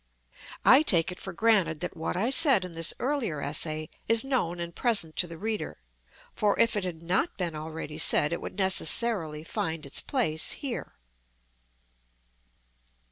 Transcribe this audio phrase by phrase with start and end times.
[0.65, 4.59] I take it for granted that what I said in this earlier essay is known
[4.59, 5.77] and present to the reader,
[6.35, 10.95] for if it had not been already said it would necessarily find its place here.